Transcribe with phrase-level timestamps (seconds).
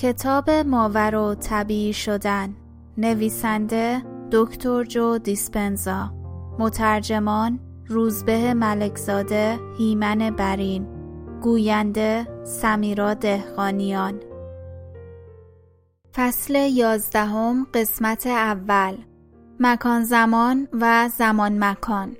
[0.00, 2.54] کتاب ماور و طبیعی شدن.
[2.98, 6.10] نویسنده دکتر جو دیسپنزا.
[6.58, 10.86] مترجمان روزبه ملکزاده هیمن برین.
[11.42, 14.20] گوینده سمیرا دهقانیان.
[16.14, 18.96] فصل یازدهم قسمت اول.
[19.60, 22.16] مکان زمان و زمان مکان.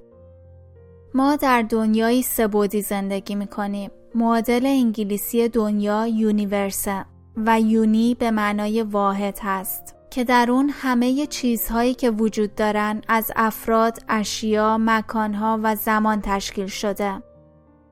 [1.15, 3.91] ما در دنیای سبودی زندگی می کنیم.
[4.15, 7.10] معادل انگلیسی دنیا یونیورسه.
[7.37, 13.33] و یونی به معنای واحد هست که در اون همه چیزهایی که وجود دارن از
[13.37, 17.23] افراد، اشیا، مکانها و زمان تشکیل شده.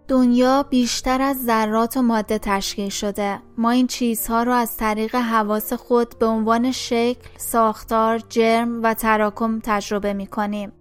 [0.08, 3.38] دنیا بیشتر از ذرات و ماده تشکیل شده.
[3.58, 9.60] ما این چیزها رو از طریق حواس خود به عنوان شکل، ساختار، جرم و تراکم
[9.60, 10.72] تجربه می کنیم.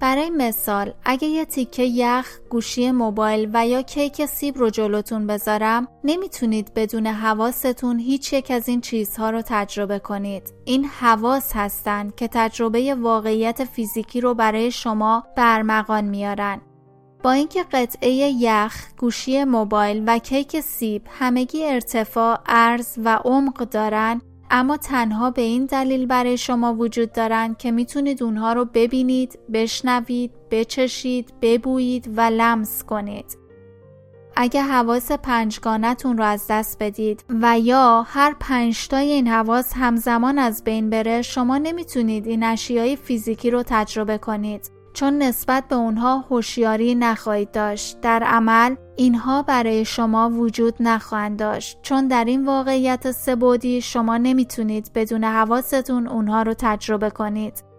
[0.00, 5.88] برای مثال اگه یه تیکه یخ، گوشی موبایل و یا کیک سیب رو جلوتون بذارم
[6.04, 10.54] نمی‌تونید بدون حواستون هیچ یک از این چیزها رو تجربه کنید.
[10.64, 16.60] این حواس هستن که تجربه واقعیت فیزیکی رو برای شما برمغان میارن.
[17.22, 24.22] با اینکه قطعه یخ، گوشی موبایل و کیک سیب همگی ارتفاع، عرض و عمق دارن
[24.50, 30.30] اما تنها به این دلیل برای شما وجود دارند که می‌تونید اونها رو ببینید، بشنوید،
[30.50, 33.38] بچشید، ببویید و لمس کنید.
[34.36, 40.64] اگه حواس پنجگانتون رو از دست بدید و یا هر پنجتای این حواس همزمان از
[40.64, 44.79] بین بره شما نمی‌تونید این اشیای فیزیکی رو تجربه کنید.
[44.92, 48.00] چون نسبت به اونها هوشیاری نخواهید داشت.
[48.00, 51.78] در عمل اینها برای شما وجود نخواهند داشت.
[51.82, 57.70] چون در این واقعیت سبودی شما نمی‌تونید بدون حواستون اونها رو تجربه کنید.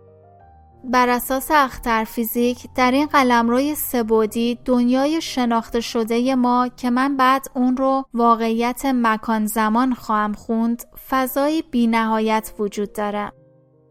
[0.83, 7.45] بر اساس اختر فیزیک در این قلمروی سبودی دنیای شناخته شده ما که من بعد
[7.55, 13.31] اون رو واقعیت مکان زمان خواهم خوند فضای بینهایت وجود داره.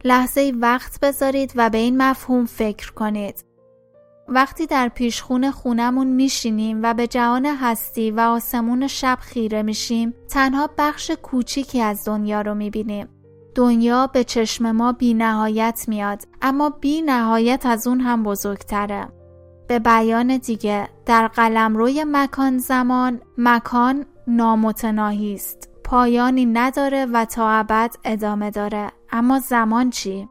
[0.04, 3.44] لحظه وقت بذارید و به این مفهوم فکر کنید.
[4.28, 10.70] وقتی در پیشخون خونمون میشینیم و به جهان هستی و آسمون شب خیره میشیم تنها
[10.78, 13.08] بخش کوچیکی از دنیا رو می‌بینیم.
[13.54, 19.08] دنیا به چشم ما بی نهایت میاد اما بی نهایت از اون هم بزرگتره.
[19.68, 25.69] به بیان دیگه در قلم روی مکان زمان مکان نامتناهی است.
[25.90, 30.28] پایانی نداره و تا ابد ادامه داره اما زمان چی؟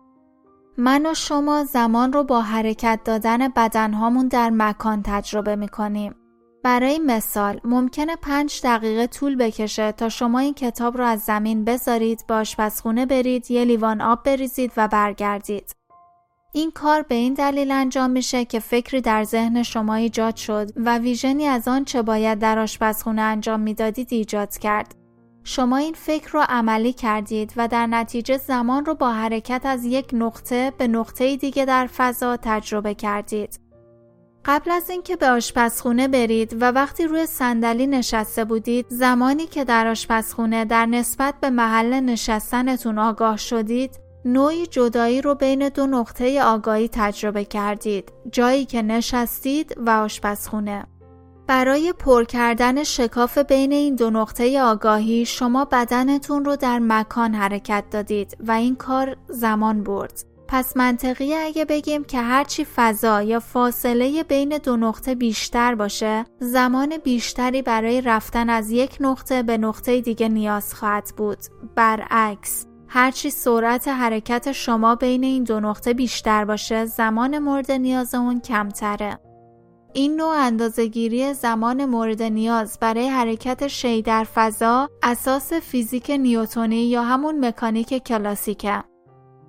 [0.77, 6.15] من و شما زمان رو با حرکت دادن بدنهامون در مکان تجربه می‌کنیم.
[6.63, 12.23] برای مثال ممکنه پنج دقیقه طول بکشه تا شما این کتاب رو از زمین بذارید
[12.27, 15.75] به آشپزخونه برید یه لیوان آب بریزید و برگردید.
[16.53, 20.97] این کار به این دلیل انجام میشه که فکری در ذهن شما ایجاد شد و
[20.97, 24.98] ویژنی از آن چه باید در آشپزخونه انجام می‌دادید ایجاد کرد.
[25.49, 30.09] شما این فکر رو عملی کردید و در نتیجه زمان رو با حرکت از یک
[30.13, 33.59] نقطه به نقطه دیگه در فضا تجربه کردید.
[34.45, 39.87] قبل از اینکه به آشپزخونه برید و وقتی روی صندلی نشسته بودید زمانی که در
[39.87, 46.89] آشپزخونه در نسبت به محل نشستنتون آگاه شدید نوعی جدایی رو بین دو نقطه آگاهی
[46.91, 50.85] تجربه کردید جایی که نشستید و آشپزخونه
[51.49, 57.83] برای پر کردن شکاف بین این دو نقطه آگاهی شما بدنتون رو در مکان حرکت
[57.91, 60.25] دادید و این کار زمان برد.
[60.47, 66.97] پس منطقی اگه بگیم که هرچی فضا یا فاصله بین دو نقطه بیشتر باشه زمان
[66.97, 71.39] بیشتری برای رفتن از یک نقطه به نقطه دیگه نیاز خواهد بود.
[71.75, 78.39] برعکس هرچی سرعت حرکت شما بین این دو نقطه بیشتر باشه زمان مورد نیاز اون
[78.39, 79.28] کمتره.
[79.93, 87.03] این نوع اندازهگیری زمان مورد نیاز برای حرکت شی در فضا اساس فیزیک نیوتونی یا
[87.03, 88.83] همون مکانیک کلاسیکه.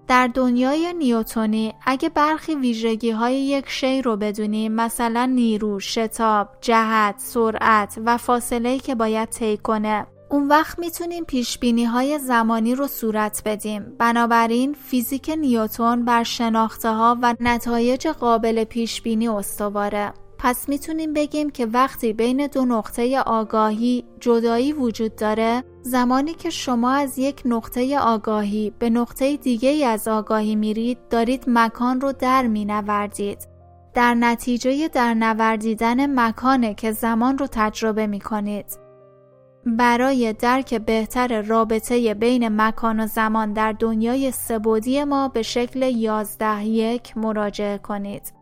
[0.08, 7.14] در دنیای نیوتونی اگه برخی ویژگی های یک شی رو بدونیم مثلا نیرو، شتاب، جهت،
[7.18, 12.86] سرعت و فاصله که باید طی کنه اون وقت می‌تونیم پیش بینی های زمانی رو
[12.86, 13.96] صورت بدیم.
[13.98, 20.12] بنابراین فیزیک نیوتون بر شناخته ها و نتایج قابل پیش بینی استواره.
[20.42, 26.90] پس می‌تونیم بگیم که وقتی بین دو نقطه آگاهی جدایی وجود داره زمانی که شما
[26.90, 33.48] از یک نقطه آگاهی به نقطه دیگه از آگاهی میرید دارید مکان رو در مینوردید
[33.94, 38.78] در نتیجه در نوردیدن مکانه که زمان رو تجربه می کنید.
[39.66, 46.64] برای درک بهتر رابطه بین مکان و زمان در دنیای سبودی ما به شکل 11
[46.64, 48.39] یک مراجعه کنید.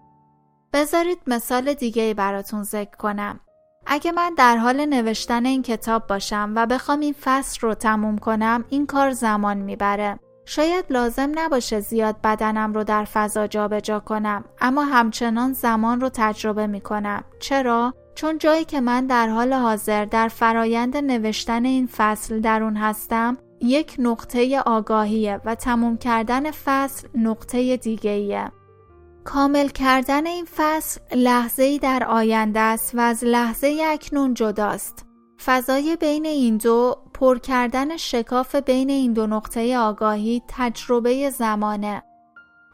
[0.72, 3.40] بذارید مثال دیگه براتون ذکر کنم.
[3.86, 8.64] اگه من در حال نوشتن این کتاب باشم و بخوام این فصل رو تموم کنم
[8.68, 10.18] این کار زمان می‌بره.
[10.44, 16.66] شاید لازم نباشه زیاد بدنم رو در فضا جابجا کنم اما همچنان زمان رو تجربه
[16.66, 17.24] می‌کنم.
[17.40, 22.76] چرا؟ چون جایی که من در حال حاضر در فرایند نوشتن این فصل در اون
[22.76, 28.52] هستم یک نقطه آگاهیه و تموم کردن فصل نقطه دیگه ایه.
[29.28, 35.06] کامل کردن این فصل لحظه در آینده است و از لحظه اکنون جداست.
[35.44, 42.02] فضای بین این دو پر کردن شکاف بین این دو نقطه آگاهی تجربه زمانه.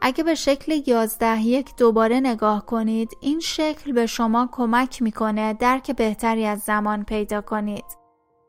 [0.01, 5.91] اگه به شکل 11 یک دوباره نگاه کنید این شکل به شما کمک می‌کنه درک
[5.91, 7.85] بهتری از زمان پیدا کنید.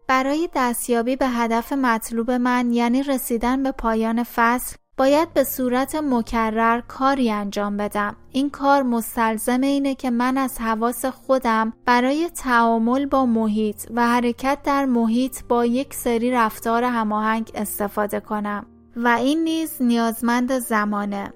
[0.08, 6.80] برای دستیابی به هدف مطلوب من یعنی رسیدن به پایان فصل باید به صورت مکرر
[6.80, 8.16] کاری انجام بدم.
[8.32, 14.58] این کار مستلزم اینه که من از حواس خودم برای تعامل با محیط و حرکت
[14.64, 18.66] در محیط با یک سری رفتار هماهنگ استفاده کنم
[18.96, 21.32] و این نیز نیازمند زمانه.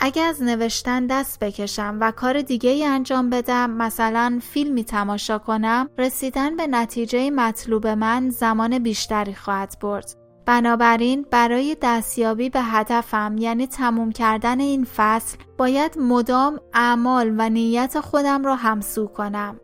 [0.00, 5.88] اگه از نوشتن دست بکشم و کار دیگه ای انجام بدم مثلا فیلمی تماشا کنم
[5.98, 10.25] رسیدن به نتیجه مطلوب من زمان بیشتری خواهد برد.
[10.46, 18.00] بنابراین برای دستیابی به هدفم یعنی تموم کردن این فصل باید مدام اعمال و نیت
[18.00, 19.60] خودم را همسو کنم.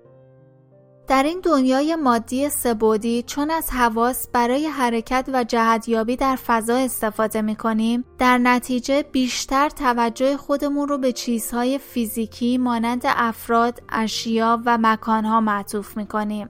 [1.09, 7.43] در این دنیای مادی سبودی چون از حواس برای حرکت و جهتیابی در فضا استفاده
[7.43, 14.79] می کنیم در نتیجه بیشتر توجه خودمون رو به چیزهای فیزیکی مانند افراد، اشیا و
[14.81, 16.49] مکانها معطوف می کنیم.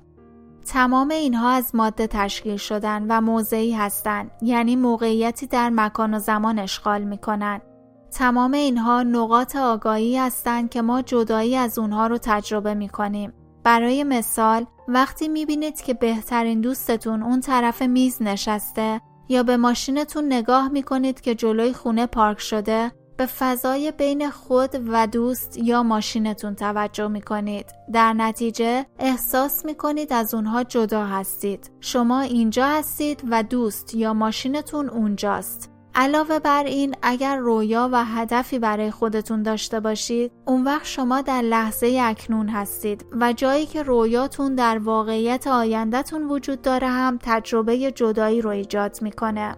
[0.73, 6.59] تمام اینها از ماده تشکیل شدن و موضعی هستند یعنی موقعیتی در مکان و زمان
[6.59, 7.63] اشغال می کنند.
[8.11, 13.33] تمام اینها نقاط آگاهی هستند که ما جدایی از اونها رو تجربه می کنیم.
[13.65, 20.33] برای مثال وقتی می بینید که بهترین دوستتون اون طرف میز نشسته یا به ماشینتون
[20.33, 22.93] نگاه می کنید که جلوی خونه پارک شده
[23.23, 27.67] به فضای بین خود و دوست یا ماشینتون توجه می کنید.
[27.93, 31.71] در نتیجه احساس می کنید از اونها جدا هستید.
[31.81, 35.71] شما اینجا هستید و دوست یا ماشینتون اونجاست.
[35.95, 41.43] علاوه بر این اگر رویا و هدفی برای خودتون داشته باشید اون وقت شما در
[41.43, 48.41] لحظه اکنون هستید و جایی که رویاتون در واقعیت آیندهتون وجود داره هم تجربه جدایی
[48.41, 49.57] رو ایجاد می‌کنه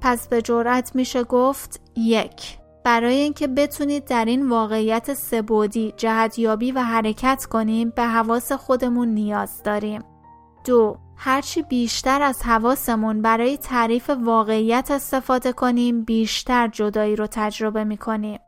[0.00, 6.80] پس به جرأت میشه گفت یک برای اینکه بتونید در این واقعیت سبودی جهتیابی و
[6.80, 10.02] حرکت کنیم به حواس خودمون نیاز داریم.
[10.64, 17.96] دو هرچی بیشتر از حواسمون برای تعریف واقعیت استفاده کنیم بیشتر جدایی رو تجربه می
[17.96, 18.40] کنیم.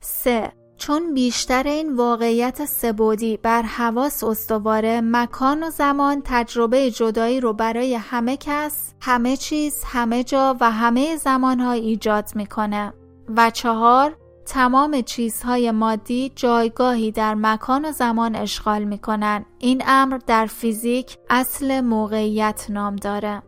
[0.00, 0.52] 3.
[0.76, 7.94] چون بیشتر این واقعیت سبودی بر حواس استواره مکان و زمان تجربه جدایی رو برای
[7.94, 12.92] همه کس، همه چیز، همه جا و همه زمانها ایجاد می‌کنه.
[13.36, 14.16] و چهار
[14.46, 19.44] تمام چیزهای مادی جایگاهی در مکان و زمان اشغال می کنن.
[19.58, 23.42] این امر در فیزیک اصل موقعیت نام داره.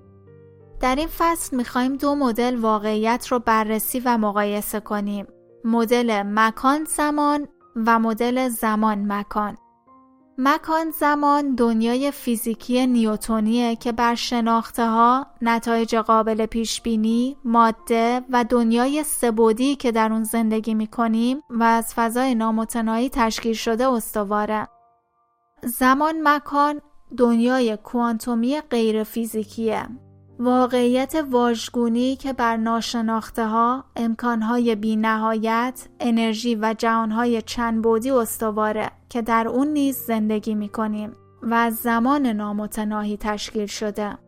[0.80, 5.26] در این فصل می خواهیم دو مدل واقعیت رو بررسی و مقایسه کنیم.
[5.64, 9.56] مدل مکان زمان و مدل زمان مکان.
[10.42, 18.44] مکان زمان دنیای فیزیکی نیوتونیه که بر شناخته ها، نتایج قابل پیش بینی، ماده و
[18.44, 24.68] دنیای سبودی که در اون زندگی می کنیم و از فضای نامتناهی تشکیل شده استواره.
[25.62, 26.80] زمان مکان
[27.16, 29.88] دنیای کوانتومی غیر فیزیکیه.
[30.40, 38.90] واقعیت واژگونی که بر ناشناخته ها، امکانهای بی نهایت، انرژی و جهانهای چند بودی استواره
[39.08, 44.18] که در اون نیز زندگی می کنیم و از زمان نامتناهی تشکیل شده.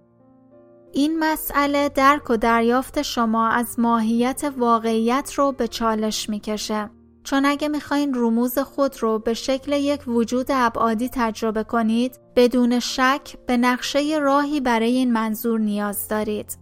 [0.92, 6.90] این مسئله درک و دریافت شما از ماهیت واقعیت رو به چالش می‌کشه.
[7.24, 13.36] چون اگه می‌خواین رموز خود رو به شکل یک وجود ابعادی تجربه کنید بدون شک
[13.46, 16.58] به نقشه راهی برای این منظور نیاز دارید.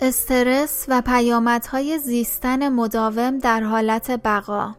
[0.00, 4.74] استرس و پیامدهای زیستن مداوم در حالت بقا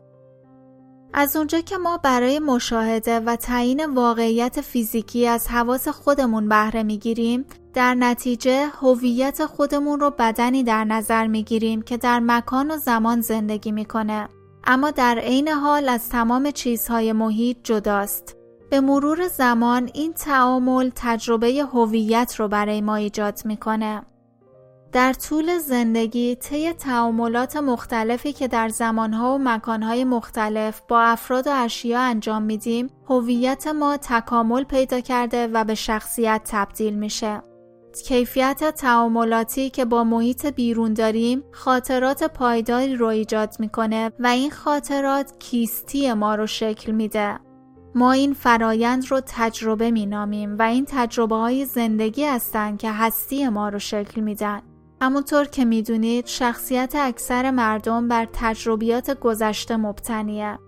[1.14, 7.46] از اونجا که ما برای مشاهده و تعیین واقعیت فیزیکی از حواس خودمون بهره می‌گیریم
[7.74, 13.72] در نتیجه هویت خودمون رو بدنی در نظر می‌گیریم که در مکان و زمان زندگی
[13.72, 14.30] می‌کنه
[14.64, 18.35] اما در عین حال از تمام چیزهای محیط جداست.
[18.70, 24.02] به مرور زمان این تعامل تجربه هویت رو برای ما ایجاد می‌کنه.
[24.96, 31.52] در طول زندگی طی تعاملات مختلفی که در زمانها و مکانهای مختلف با افراد و
[31.54, 37.42] اشیا انجام میدیم هویت ما تکامل پیدا کرده و به شخصیت تبدیل میشه
[38.06, 45.40] کیفیت تعاملاتی که با محیط بیرون داریم خاطرات پایداری رو ایجاد می‌کنه و این خاطرات
[45.40, 47.40] کیستی ما رو شکل میده
[47.96, 53.70] ما این فرایند رو تجربه مینامیم و این تجربه های زندگی هستند که هستی ما
[53.70, 54.62] رو شکل میدن
[55.02, 60.60] همونطور که می‌دونید شخصیت اکثر مردم بر تجربیات گذشته مبتنیه.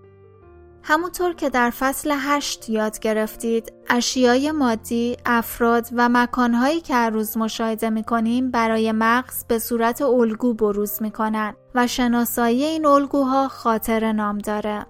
[0.82, 7.36] همونطور که در فصل هشت یاد گرفتید اشیای مادی، افراد و مکانهایی که هر روز
[7.36, 14.38] مشاهده می‌کنیم برای مغز به صورت الگو بروز می‌کنن و شناسایی این الگوها خاطر نام
[14.38, 14.86] داره.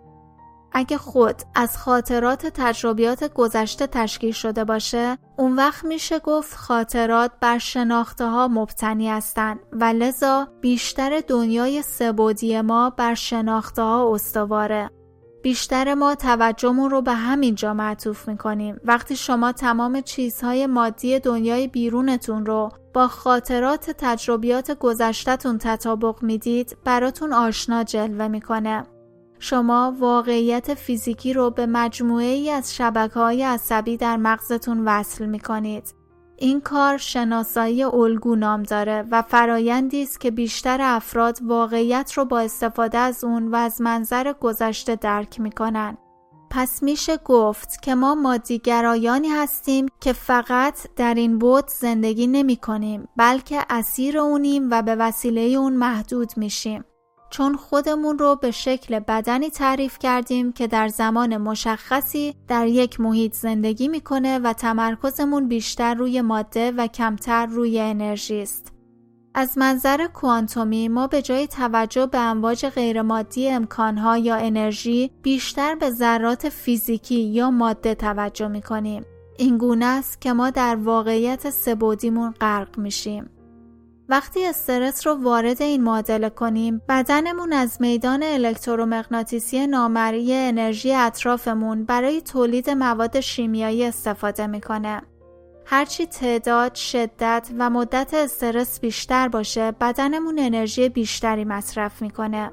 [0.72, 7.58] اگه خود از خاطرات تجربیات گذشته تشکیل شده باشه اون وقت میشه گفت خاطرات بر
[7.58, 14.90] شناخته ها مبتنی هستند و لذا بیشتر دنیای سبودی ما بر شناخته ها استواره.
[15.42, 18.80] بیشتر ما توجهمون رو به همین جا معطوف می‌کنیم.
[18.84, 27.32] وقتی شما تمام چیزهای مادی دنیای بیرونتون رو با خاطرات تجربیات گذشتهتون تطابق می‌دید براتون
[27.32, 28.82] آشنا جلوه می‌کنه.
[29.38, 35.40] شما واقعیت فیزیکی رو به مجموعه ای از شبکه های عصبی در مغزتون وصل می
[35.40, 35.94] کنید.
[36.36, 42.40] این کار شناسایی الگو نام داره و فرایندی است که بیشتر افراد واقعیت رو با
[42.40, 45.98] استفاده از اون و از منظر گذشته درک می‌کنن.
[46.50, 53.08] پس میشه گفت که ما مادیگرایانی هستیم که فقط در این بود زندگی نمی کنیم
[53.16, 56.84] بلکه اسیر اونیم و به وسیله اون محدود میشیم.
[57.30, 63.34] چون خودمون رو به شکل بدنی تعریف کردیم که در زمان مشخصی در یک محیط
[63.34, 68.72] زندگی می‌کنه و تمرکزمون بیشتر روی ماده و کمتر روی انرژی است.
[69.34, 75.90] از منظر کوانتومی ما به جای توجه به امواج غیرمادی امکانها یا انرژی بیشتر به
[75.90, 79.04] ذرات فیزیکی یا ماده توجه می‌کنیم.
[79.38, 83.30] این گونه است که ما در واقعیت سبودیمون غرق میشیم.
[84.10, 92.20] وقتی استرس رو وارد این معادله کنیم بدنمون از میدان الکترومغناطیسی نامرئی انرژی اطرافمون برای
[92.20, 95.02] تولید مواد شیمیایی استفاده می‌کنه.
[95.66, 102.50] هرچی تعداد، شدت و مدت استرس بیشتر باشه بدنمون انرژی بیشتری مصرف می‌کنه.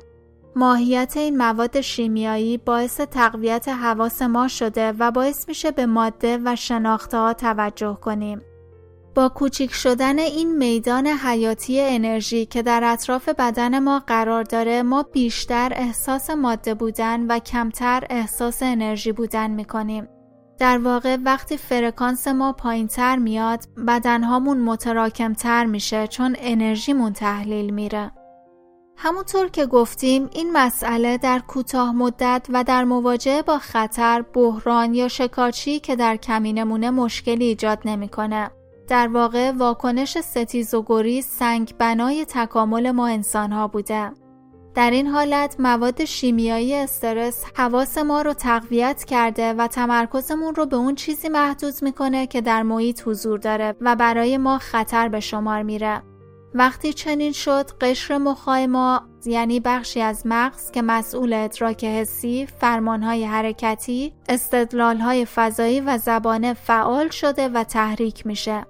[0.56, 6.56] ماهیت این مواد شیمیایی باعث تقویت حواس ما شده و باعث میشه به ماده و
[6.56, 8.42] شناخته توجه کنیم.
[9.16, 15.04] با کوچیک شدن این میدان حیاتی انرژی که در اطراف بدن ما قرار داره ما
[15.04, 20.08] بیشتر احساس ماده بودن و کمتر احساس انرژی بودن می‌کنیم.
[20.60, 27.74] در واقع وقتی فرکانس ما پایین تر میاد بدنهامون متراکم تر میشه چون انرژیمون تحلیل
[27.74, 28.12] میره.
[28.98, 35.08] همونطور که گفتیم این مسئله در کوتاه مدت و در مواجهه با خطر، بحران یا
[35.08, 38.52] شکارچی که در کمینمونه مشکلی ایجاد نمی‌کنه.
[38.88, 44.12] در واقع واکنش ستیز و گریز سنگ بنای تکامل ما انسان ها بوده.
[44.76, 50.76] در این حالت مواد شیمیایی استرس حواس ما رو تقویت کرده و تمرکزمون رو به
[50.76, 55.64] اون چیزی محدود می‌کنه که در محیط حضور داره و برای ما خطر به شمار
[55.64, 56.02] میره.
[56.54, 63.26] وقتی چنین شد قشر مخای ما یعنی بخشی از مغز که مسئول ادراک حسی، فرمانهای
[63.26, 68.66] حرکتی، استدلالهای فضایی و زبانه فعال شده و تحریک میشه.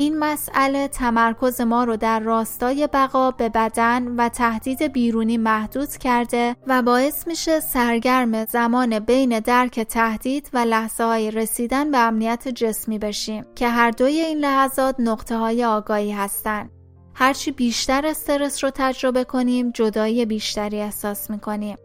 [0.00, 6.56] این مسئله تمرکز ما رو در راستای بقا به بدن و تهدید بیرونی محدود کرده
[6.66, 12.98] و باعث میشه سرگرم زمان بین درک تهدید و لحظه های رسیدن به امنیت جسمی
[12.98, 16.70] بشیم که هر دوی این لحظات نقطه های آگاهی هستند.
[17.14, 21.76] هرچی بیشتر استرس رو تجربه کنیم جدایی بیشتری احساس می‌کنیم.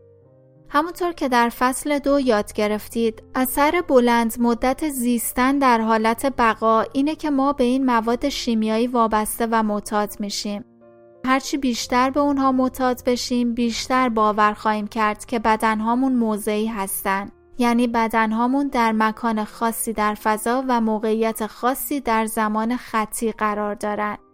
[0.75, 7.15] همونطور که در فصل دو یاد گرفتید اثر بلند مدت زیستن در حالت بقا اینه
[7.15, 10.65] که ما به این مواد شیمیایی وابسته و معتاد میشیم.
[11.25, 17.31] هرچی بیشتر به اونها معتاد بشیم بیشتر باور خواهیم کرد که بدنهامون موضعی هستن.
[17.57, 24.24] یعنی بدنهامون در مکان خاصی در فضا و موقعیت خاصی در زمان خطی قرار دارند.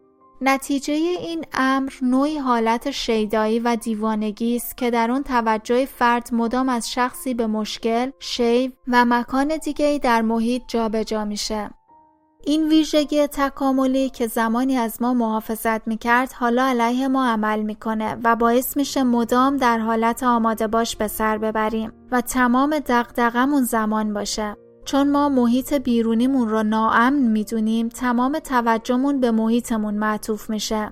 [0.44, 6.70] نتیجه این امر نوعی حالت شیدایی و دیوانگی است که در آن توجه فرد مدام
[6.70, 11.70] از شخصی به مشکل، شی و مکان دیگری در محیط جابجا میشه.
[12.46, 18.36] این ویژگی تکاملی که زمانی از ما محافظت می‌کرد حالا علیه ما عمل می‌کنه و
[18.36, 24.56] باعث میشه مدام در حالت آماده باش به سر ببریم و تمام دقدقمون زمان باشه.
[24.86, 30.92] چون ما محیط بیرونیمون رو ناامن می‌دونیم تمام توجهمون به محیطمون معطوف میشه.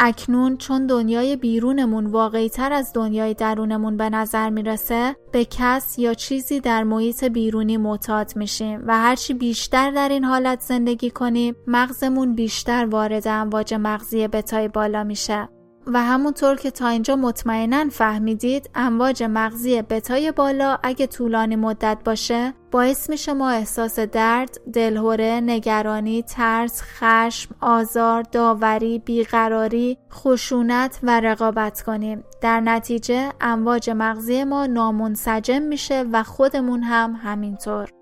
[0.00, 6.14] اکنون چون دنیای بیرونمون واقعی تر از دنیای درونمون به نظر می‌رسه به کس یا
[6.14, 12.34] چیزی در محیط بیرونی معتاد میشیم و هرچی بیشتر در این حالت زندگی کنیم مغزمون
[12.34, 15.48] بیشتر وارد امواج مغزی بتای بالا میشه
[15.92, 22.54] و همونطور که تا اینجا مطمئنا فهمیدید امواج مغزی بتای بالا اگه طولانی مدت باشه
[22.70, 31.82] باعث میشه ما احساس درد، دلهوره، نگرانی، ترس، خشم، آزار، داوری، بیقراری، خشونت و رقابت
[31.82, 32.24] کنیم.
[32.40, 37.97] در نتیجه امواج مغزی ما نامنسجم میشه و خودمون هم همینطور.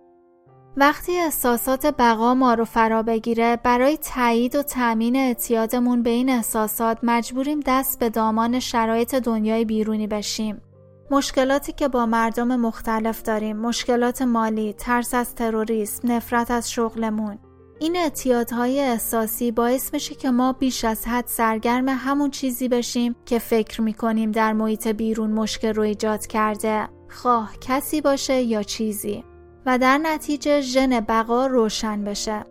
[0.79, 6.99] وقتی احساسات بقا ما رو فرا بگیره برای تایید و تأمین اعتیادمون به این احساسات
[7.03, 10.63] مجبوریم دست به دامان شرایط دنیای بیرونی بشیم.
[11.11, 17.39] مشکلاتی که با مردم مختلف داریم، مشکلات مالی، ترس از تروریسم، نفرت از شغلمون.
[17.81, 23.39] این اعتیادهای احساسی باعث میشه که ما بیش از حد سرگرم همون چیزی بشیم که
[23.39, 26.89] فکر می‌کنیم در محیط بیرون مشکل رو ایجاد کرده.
[27.09, 29.25] خواه کسی باشه یا چیزی.
[29.67, 32.45] و در نتیجه ژن بقا روشن بشه.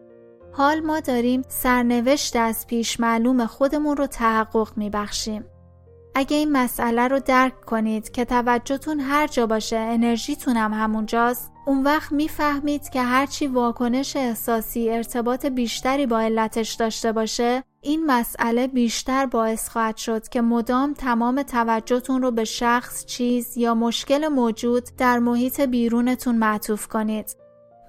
[0.51, 5.45] حال ما داریم سرنوشت از پیش معلوم خودمون رو تحقق میبخشیم.
[6.15, 11.83] اگه این مسئله رو درک کنید که توجهتون هر جا باشه انرژیتون هم همونجاست اون
[11.83, 19.25] وقت می‌فهمید که هرچی واکنش احساسی ارتباط بیشتری با علتش داشته باشه این مسئله بیشتر
[19.25, 25.19] باعث خواهد شد که مدام تمام توجهتون رو به شخص، چیز یا مشکل موجود در
[25.19, 27.35] محیط بیرونتون معطوف کنید.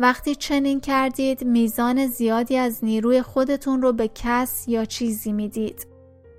[0.00, 5.86] وقتی چنین کردید میزان زیادی از نیروی خودتون رو به کس یا چیزی می‌دید.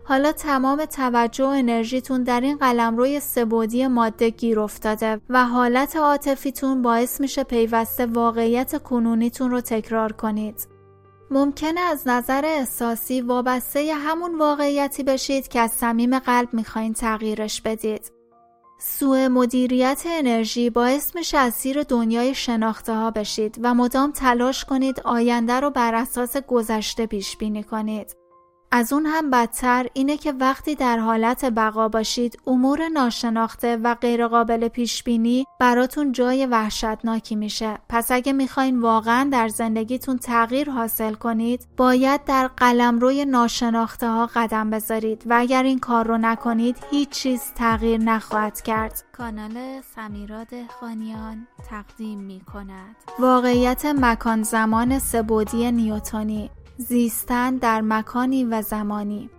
[0.04, 6.82] حالا تمام توجه و انرژیتون در این قلمروی سبودی ماده گیر افتاده و حالت عاطفیتون
[6.82, 10.77] باعث میشه پیوسته واقعیت کنونیتون رو تکرار کنید.
[11.32, 18.12] ممکنه از نظر احساسی وابسته همون واقعیتی بشید که از صمیم قلب می‌خواین تغییرش بدید.
[18.80, 25.00] سوء مدیریت انرژی باعث میشه از زیر دنیای شناخته ها بشید و مدام تلاش کنید
[25.00, 28.16] آینده رو بر اساس گذشته پیش بینی کنید.
[28.72, 34.68] از اون هم بدتر اینه که وقتی در حالت بقا باشید امور ناشناخته و غیرقابل
[34.68, 37.78] پیش بینی براتون جای وحشتناکی میشه.
[37.90, 44.70] پس اگه می‌خواین واقعا در زندگیتون تغییر حاصل کنید باید در قلمروی ناشناخته ها قدم
[44.70, 49.04] بذارید و اگر این کار رو نکنید هیچ چیز تغییر نخواهد کرد.
[49.18, 56.50] کانال سمیراد خانیان تقدیم می کند واقعیت مکان زمان سبودی نیوتونی.
[56.78, 59.30] زیستن در مکانی و زمانی.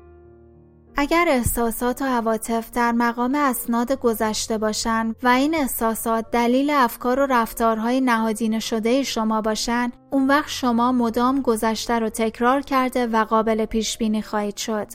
[0.96, 7.27] اگر احساسات و عواطف در مقام اسناد گذشته باشند و این احساسات دلیل افکار و
[7.27, 13.64] رفتارهای نهادینه شده شما باشند اون وقت شما مدام گذشته رو تکرار کرده و قابل
[13.64, 14.87] پیش بینی خواهید شد.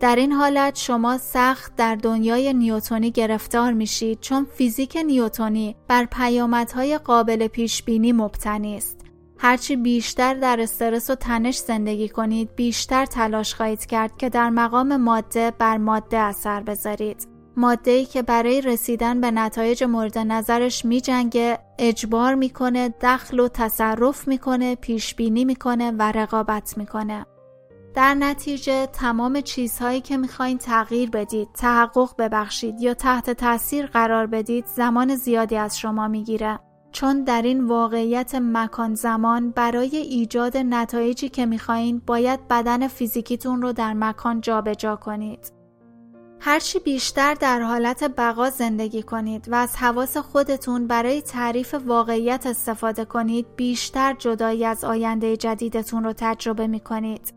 [0.00, 6.98] در این حالت شما سخت در دنیای نیوتونی گرفتار میشید چون فیزیک نیوتونی بر پیامدهای
[6.98, 9.03] قابل پیش بینی مبتنی است.
[9.38, 14.96] هرچی بیشتر در استرس و تنش زندگی کنید بیشتر تلاش خواهید کرد که در مقام
[14.96, 17.28] ماده بر ماده اثر بذارید.
[17.56, 23.48] ماده ای که برای رسیدن به نتایج مورد نظرش می جنگه، اجبار می‌کنه، دخل و
[23.48, 27.26] تصرف می‌کنه، پیش بینی می‌کنه و رقابت می‌کنه.
[27.94, 34.66] در نتیجه تمام چیزهایی که می‌خواین تغییر بدید، تحقق ببخشید یا تحت تاثیر قرار بدید
[34.66, 36.58] زمان زیادی از شما می‌گیره.
[36.94, 43.72] چون در این واقعیت مکان زمان برای ایجاد نتایجی که می‌خواین باید بدن فیزیکیتون رو
[43.72, 45.52] در مکان جابجا جا کنید.
[46.40, 53.04] هرچی بیشتر در حالت بقا زندگی کنید و از حواس خودتون برای تعریف واقعیت استفاده
[53.04, 57.34] کنید بیشتر جدایی از آینده جدیدتون رو تجربه می کنید.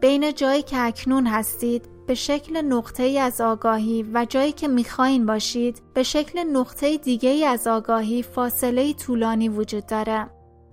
[0.00, 5.26] بین جایی که اکنون هستید به شکل نقطه ای از آگاهی و جایی که می‌خواین
[5.26, 10.26] باشید به شکل نقطه دیگه ای از آگاهی فاصله طولانی وجود داره.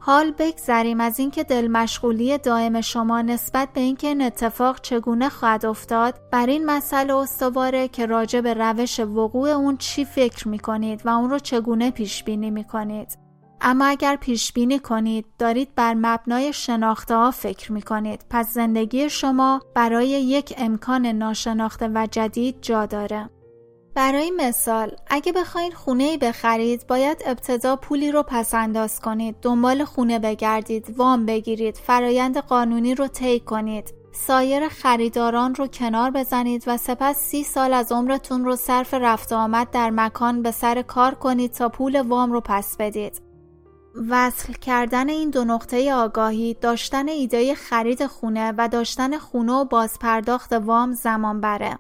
[0.03, 5.65] حال بگذریم از اینکه دل مشغولی دائم شما نسبت به اینکه این اتفاق چگونه خواهد
[5.65, 11.01] افتاد بر این مسئله استواره که راجع به روش وقوع اون چی فکر می کنید
[11.05, 13.17] و اون رو چگونه پیش بینی می کنید.
[13.61, 19.09] اما اگر پیش بینی کنید دارید بر مبنای شناخته ها فکر می کنید پس زندگی
[19.09, 23.29] شما برای یک امکان ناشناخته و جدید جا داره.
[23.95, 29.35] برای مثال اگه بخواید خونه ای بخرید باید ابتدا پولی رو پس انداز کنید.
[29.41, 33.93] دنبال خونه بگردید وام بگیرید فرایند قانونی رو طی کنید.
[34.11, 39.71] سایر خریداران رو کنار بزنید و سپس سی سال از عمرتون رو صرف رفت آمد
[39.71, 43.30] در مکان به سر کار کنید تا پول وام رو پس بدید.
[44.09, 50.53] وصل کردن این دو نقطه آگاهی داشتن ایده خرید خونه و داشتن خونه و بازپرداخت
[50.53, 51.79] وام زمان بره.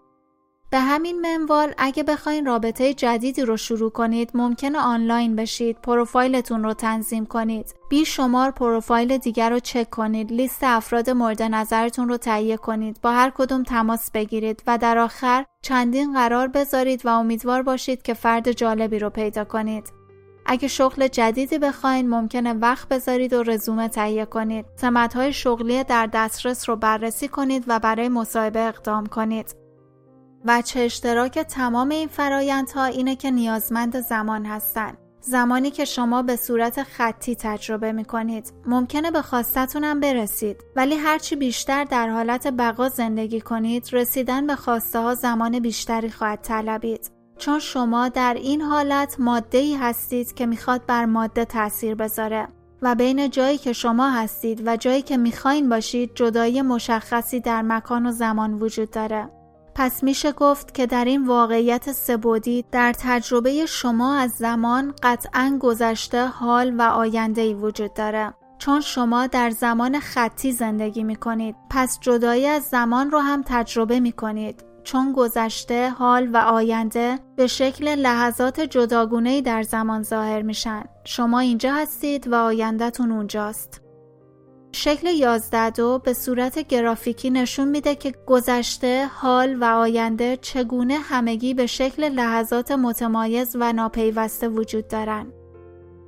[0.71, 6.73] به همین منوال اگه بخواین رابطه جدیدی رو شروع کنید ممکنه آنلاین بشید پروفایلتون رو
[6.73, 12.57] تنظیم کنید بی شمار پروفایل دیگر رو چک کنید لیست افراد مورد نظرتون رو تهیه
[12.57, 18.01] کنید با هر کدوم تماس بگیرید و در آخر چندین قرار بذارید و امیدوار باشید
[18.01, 20.00] که فرد جالبی رو پیدا کنید
[20.45, 24.65] اگه شغل جدیدی بخواین ممکنه وقت بذارید و رزومه تهیه کنید.
[24.75, 29.55] سمتهای شغلی در دسترس رو بررسی کنید و برای مصاحبه اقدام کنید.
[30.65, 34.97] چه اشتراک تمام این فرایندها اینه که نیازمند زمان هستند.
[35.21, 40.57] زمانی که شما به صورت خطی تجربه می کنید ممکنه به خواستتون هم برسید.
[40.75, 46.41] ولی هرچی بیشتر در حالت بقا زندگی کنید رسیدن به خواسته ها زمان بیشتری خواهد
[46.41, 47.20] طلبید.
[47.41, 52.47] چون شما در این حالت ماده ای هستید که می‌خواد بر ماده تاثیر بذاره
[52.81, 58.05] و بین جایی که شما هستید و جایی که می‌خواین باشید جدایی مشخصی در مکان
[58.05, 59.29] و زمان وجود داره.
[59.75, 66.25] پس میشه گفت که در این واقعیت سبودی در تجربه شما از زمان قطعا گذشته
[66.25, 68.33] حال و آینده ای وجود داره.
[68.57, 73.99] چون شما در زمان خطی زندگی می کنید پس جدایی از زمان رو هم تجربه
[73.99, 80.83] می کنید چون گذشته حال و آینده به شکل لحظات جداگونه در زمان ظاهر میشن
[81.03, 83.81] شما اینجا هستید و آیندهتون اونجاست
[84.71, 91.53] شکل 11 دو به صورت گرافیکی نشون میده که گذشته، حال و آینده چگونه همگی
[91.53, 95.33] به شکل لحظات متمایز و ناپیوسته وجود دارن.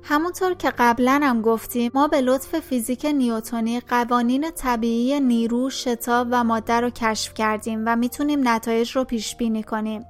[0.06, 6.44] همونطور که قبلا هم گفتیم ما به لطف فیزیک نیوتونی قوانین طبیعی نیرو، شتاب و
[6.44, 10.04] ماده رو کشف کردیم و می‌تونیم نتایج رو پیش بینی کنیم.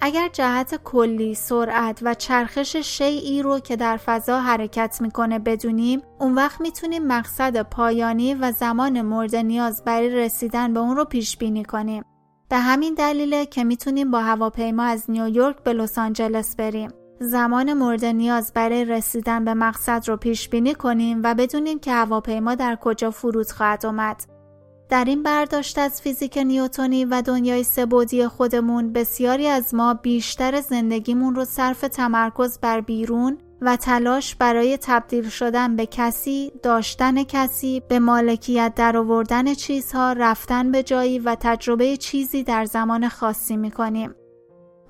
[0.00, 6.34] اگر جهت کلی، سرعت و چرخش شیعی رو که در فضا حرکت می‌کنه بدونیم اون
[6.34, 11.64] وقت می‌تونیم مقصد پایانی و زمان مورد نیاز برای رسیدن به اون رو پیش بینی
[11.64, 12.04] کنیم.
[12.48, 16.90] به همین دلیله که می‌تونیم با هواپیما از نیویورک به لس آنجلس بریم.
[17.22, 22.54] زمان مورد نیاز برای رسیدن به مقصد رو پیش بینی کنیم و بدونیم که هواپیما
[22.54, 24.24] در کجا فرود خواهد آمد.
[24.88, 31.34] در این برداشت از فیزیک نیوتونی و دنیای سبودی خودمون بسیاری از ما بیشتر زندگیمون
[31.34, 37.98] رو صرف تمرکز بر بیرون و تلاش برای تبدیل شدن به کسی، داشتن کسی، به
[37.98, 44.14] مالکیت در آوردن چیزها، رفتن به جایی و تجربه چیزی در زمان خاصی می‌کنیم.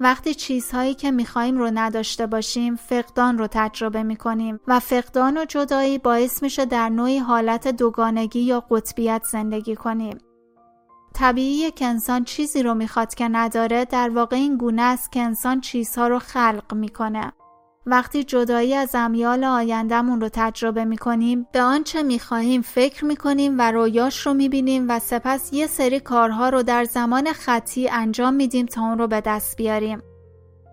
[0.03, 5.99] وقتی چیزهایی که میخواییم رو نداشته باشیم فقدان رو تجربه می‌کنیم و فقدان و جدایی
[5.99, 10.19] باعث میشه در نوعی حالت دوگانگی یا قطبیت زندگی کنیم.
[11.15, 15.61] طبیعیه که انسان چیزی رو می‌خواد که نداره در واقع این گونه است که انسان
[15.61, 17.33] چیزها رو خلق می‌کنه.
[17.87, 24.27] وقتی جدایی از امیال آیندهمون رو تجربه می‌کنیم به آنچه می‌خواهیم فکر می‌کنیم و رویاش
[24.27, 28.99] رو می‌بینیم و سپس یه سری کارها رو در زمان خطی انجام میدیم تا اون
[28.99, 30.03] رو به دست بیاریم.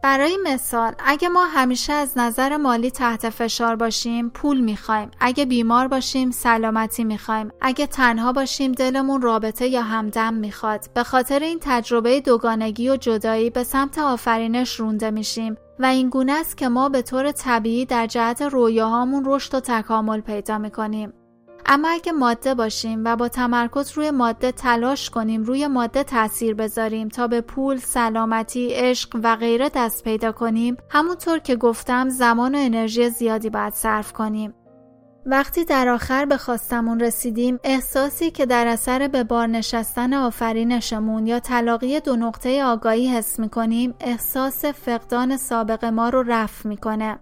[0.03, 5.11] برای مثال اگه ما همیشه از نظر مالی تحت فشار باشیم پول می‌خوایم.
[5.19, 7.51] اگه بیمار باشیم سلامتی می‌خوایم.
[7.61, 10.85] اگه تنها باشیم دلمون رابطه یا همدم می‌خواد.
[10.93, 16.31] به خاطر این تجربه دوگانگی و جدایی به سمت آفرینش رونده میشیم و این گونه
[16.31, 21.13] است که ما به طور طبیعی در جهت رویاهامون رشد و تکامل پیدا می‌کنیم.
[21.71, 27.07] اما اگه ماده باشیم و با تمرکز روی ماده تلاش کنیم روی ماده تاثیر بذاریم
[27.07, 32.57] تا به پول، سلامتی، عشق و غیره دست پیدا کنیم همونطور که گفتم زمان و
[32.57, 34.53] انرژی زیادی باید صرف کنیم.
[35.25, 41.39] وقتی در آخر به خواستمون رسیدیم احساسی که در اثر به بار نشستن آفرینشمون یا
[41.39, 47.19] تلاقی دو نقطه آگاهی حس می‌کنیم احساس فقدان سابق ما رو رفع می‌کنه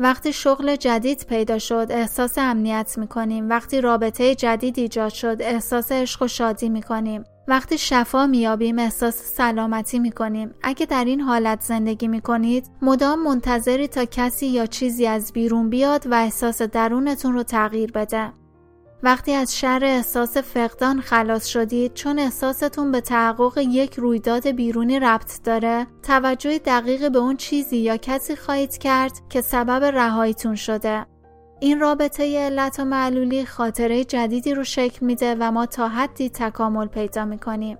[0.00, 3.48] وقتی شغل جدید پیدا شد احساس امنیت می‌کنیم.
[3.48, 7.24] وقتی رابطه جدید ایجاد شد احساس عشق و شادی می‌کنیم.
[7.48, 10.54] وقتی شفا میابیم احساس سلامتی می‌کنیم.
[10.62, 16.06] اگه در این حالت زندگی می‌کنید مدام منتظری تا کسی یا چیزی از بیرون بیاد
[16.06, 18.32] و احساس درونتون رو تغییر بده.
[19.02, 25.42] وقتی از شر احساس فقدان خلاص شدید چون احساستون به تحقق یک رویداد بیرونی ربط
[25.44, 31.06] داره توجه دقیق به اون چیزی یا کسی خواهید کرد که سبب رهاییتون شده
[31.60, 36.86] این رابطه علت و معلولی خاطره جدیدی رو شکل میده و ما تا حدی تکامل
[36.86, 37.78] پیدا می‌کنیم.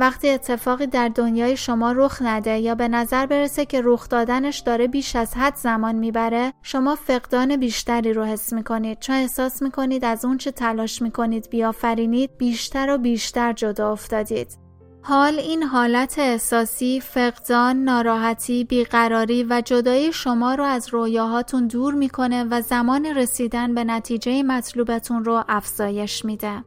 [0.00, 4.86] وقتی اتفاقی در دنیای شما رخ نده یا به نظر برسه که رخ دادنش داره
[4.86, 10.24] بیش از حد زمان می‌بره شما فقدان بیشتری رو حس می‌کنید چون احساس می‌کنید از
[10.24, 14.58] اون چه تلاش می‌کنید بیافرینید بیشتر و بیشتر جدا افتادید
[15.02, 22.44] حال این حالت احساسی فقدان، ناراحتی، بیقراری و جدایی شما رو از رویاهاتون دور می‌کنه
[22.44, 26.64] و زمان رسیدن به نتیجه مطلوبتون رو افزایش میده.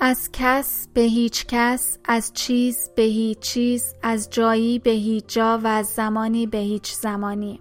[0.00, 5.60] از کس به هیچ کس، از چیز به هیچ چیز، از جایی به هیچ جا
[5.64, 7.60] و از زمانی به هیچ زمانی.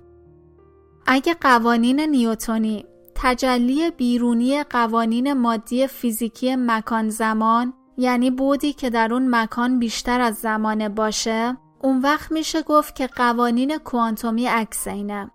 [1.07, 9.35] اگه قوانین نیوتونی تجلی بیرونی قوانین مادی فیزیکی مکان زمان یعنی بودی که در اون
[9.35, 15.31] مکان بیشتر از زمانه باشه اون وقت میشه گفت که قوانین کوانتومی عکس اینه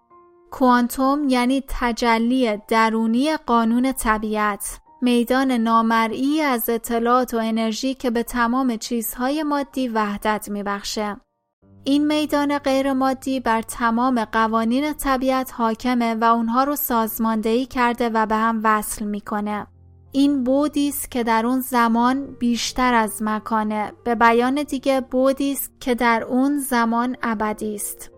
[0.51, 8.77] کوانتوم یعنی تجلی درونی قانون طبیعت میدان نامرئی از اطلاعات و انرژی که به تمام
[8.77, 11.17] چیزهای مادی وحدت میبخشه.
[11.85, 18.27] این میدان غیر مادی بر تمام قوانین طبیعت حاکمه و اونها رو سازماندهی کرده و
[18.27, 19.67] به هم وصل می‌کنه.
[20.13, 23.93] این بودی است که در اون زمان بیشتر از مکانه.
[24.05, 28.11] به بیان دیگه بودی است که در اون زمان ابدی است.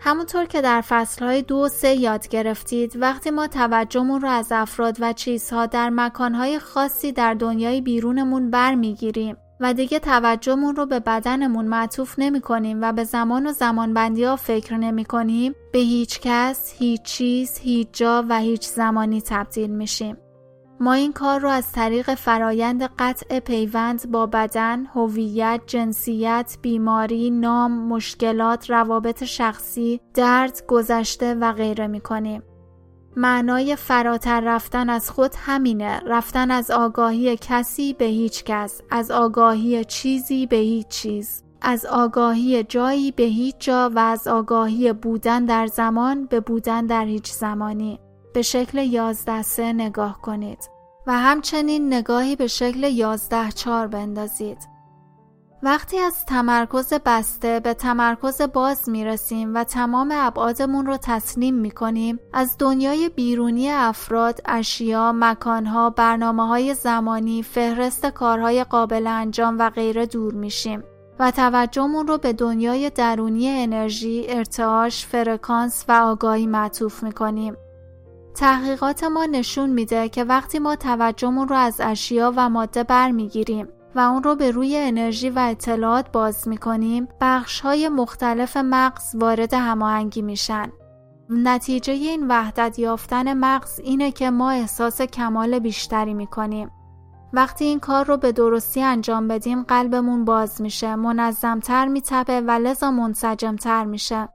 [0.00, 4.96] همونطور که در فصلهای دو و سه یاد گرفتید وقتی ما توجهمون رو از افراد
[5.00, 11.64] و چیزها در مکانهای خاصی در دنیای بیرونمون برمیگیریم و دیگه توجهمون رو به بدنمون
[11.64, 16.72] معطوف نمی کنیم و به زمان و زمانبندی ها فکر نمی کنیم به هیچ کس،
[16.78, 20.16] هیچ چیز، هیچ جا و هیچ زمانی تبدیل میشیم.
[20.80, 27.88] ما این کار رو از طریق فرایند قطع پیوند با بدن، هویت، جنسیت، بیماری، نام،
[27.88, 32.42] مشکلات، روابط شخصی، درد، گذشته و غیره می کنیم.
[33.16, 39.84] معنای فراتر رفتن از خود همینه رفتن از آگاهی کسی به هیچ کس از آگاهی
[39.84, 45.66] چیزی به هیچ چیز از آگاهی جایی به هیچ جا و از آگاهی بودن در
[45.66, 48.00] زمان به بودن در هیچ زمانی
[48.36, 50.58] به شکل یازده سه نگاه کنید
[51.06, 54.58] و همچنین نگاهی به شکل یازده چار بندازید
[55.62, 61.70] وقتی از تمرکز بسته به تمرکز باز می رسیم و تمام ابعادمون رو تسلیم می
[61.70, 69.70] کنیم از دنیای بیرونی افراد، اشیا، مکانها، برنامه های زمانی، فهرست کارهای قابل انجام و
[69.70, 70.84] غیره دور میشیم
[71.18, 77.56] و توجهمون رو به دنیای درونی انرژی، ارتعاش، فرکانس و آگاهی معطوف می کنیم.
[78.36, 84.00] تحقیقات ما نشون میده که وقتی ما توجهمون رو از اشیا و ماده برمیگیریم و
[84.00, 90.22] اون رو به روی انرژی و اطلاعات باز می‌کنیم بخش های مختلف مغز وارد هماهنگی
[90.22, 90.72] میشن.
[91.30, 96.70] نتیجه این وحدت یافتن مغز اینه که ما احساس کمال بیشتری می‌کنیم.
[97.32, 102.90] وقتی این کار رو به درستی انجام بدیم قلبمون باز میشه منظمتر میتپه و لذا
[102.90, 104.28] منسجمتر میشه.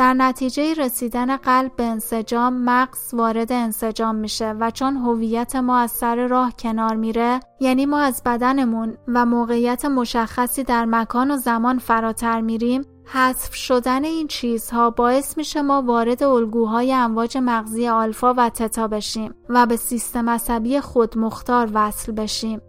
[0.00, 5.90] در نتیجه رسیدن قلب به انسجام مغز وارد انسجام میشه و چون هویت ما از
[5.90, 11.78] سر راه کنار میره یعنی ما از بدنمون و موقعیت مشخصی در مکان و زمان
[11.78, 18.48] فراتر میریم حذف شدن این چیزها باعث میشه ما وارد الگوهای امواج مغزی آلفا و
[18.48, 22.60] تتا بشیم و به سیستم عصبی خودمختار وصل بشیم.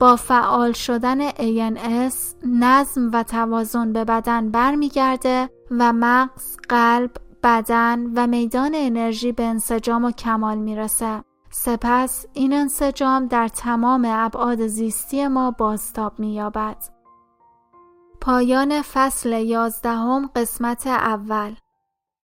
[0.00, 2.14] با فعال شدن ANS
[2.46, 7.10] نظم و توازن به بدن برمیگرده و مغز، قلب،
[7.42, 11.24] بدن و میدان انرژی به انسجام و کمال می‌رسه.
[11.50, 16.76] سپس این انسجام در تمام ابعاد زیستی ما بازتاب مییابد.
[18.20, 21.54] پایان فصل یازدهم قسمت اول